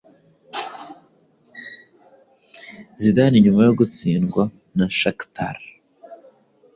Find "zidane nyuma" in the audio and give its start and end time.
3.01-3.61